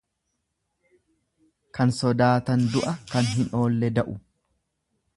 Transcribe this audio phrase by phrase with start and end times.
[1.79, 4.21] Kan sodaatan du'a, kan hin oolle da'u.